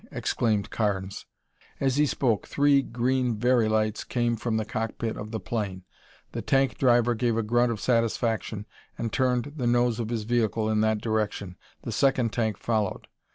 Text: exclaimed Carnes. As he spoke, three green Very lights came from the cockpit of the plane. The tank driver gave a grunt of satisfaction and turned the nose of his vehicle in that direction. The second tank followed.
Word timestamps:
exclaimed 0.11 0.71
Carnes. 0.71 1.27
As 1.79 1.97
he 1.97 2.07
spoke, 2.07 2.47
three 2.47 2.81
green 2.81 3.37
Very 3.37 3.69
lights 3.69 4.03
came 4.03 4.35
from 4.35 4.57
the 4.57 4.65
cockpit 4.65 5.15
of 5.15 5.29
the 5.29 5.39
plane. 5.39 5.83
The 6.31 6.41
tank 6.41 6.79
driver 6.79 7.13
gave 7.13 7.37
a 7.37 7.43
grunt 7.43 7.71
of 7.71 7.79
satisfaction 7.79 8.65
and 8.97 9.13
turned 9.13 9.53
the 9.57 9.67
nose 9.67 9.99
of 9.99 10.09
his 10.09 10.23
vehicle 10.23 10.71
in 10.71 10.81
that 10.81 11.01
direction. 11.01 11.55
The 11.83 11.91
second 11.91 12.33
tank 12.33 12.57
followed. 12.57 13.09